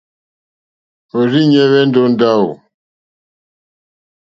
[1.17, 2.51] Òrzìɲɛ́ hwɛ́ndɛ̀ ó ndáwò.